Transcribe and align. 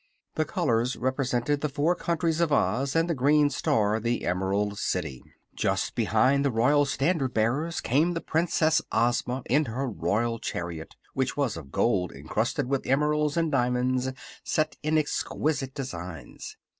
The 0.33 0.45
colors 0.45 0.95
represented 0.95 1.61
the 1.61 1.69
four 1.69 1.93
countries 1.93 2.41
of 2.41 2.51
Oz, 2.51 2.95
and 2.95 3.07
the 3.07 3.13
green 3.13 3.51
star 3.51 3.99
the 3.99 4.25
Emerald 4.25 4.79
City. 4.79 5.21
Just 5.53 5.93
behind 5.93 6.43
the 6.43 6.49
royal 6.49 6.85
standard 6.85 7.35
bearers 7.35 7.79
came 7.81 8.15
the 8.15 8.19
Princess 8.19 8.81
Ozma 8.91 9.43
in 9.47 9.65
her 9.65 9.87
royal 9.87 10.39
chariot, 10.39 10.95
which 11.13 11.37
was 11.37 11.55
of 11.55 11.71
gold 11.71 12.11
encrusted 12.13 12.65
with 12.67 12.87
emeralds 12.87 13.37
and 13.37 13.51
diamonds 13.51 14.11
set 14.43 14.75
in 14.81 14.97
exquisite 14.97 15.75
designs. 15.75 16.57